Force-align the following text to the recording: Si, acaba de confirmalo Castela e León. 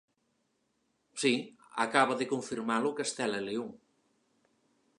Si, 1.21 1.33
acaba 1.85 2.13
de 2.19 2.29
confirmalo 2.33 2.95
Castela 2.99 3.37
e 3.41 3.45
León. 3.49 3.69